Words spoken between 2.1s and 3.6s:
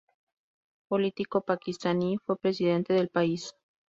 fue Presidente del país.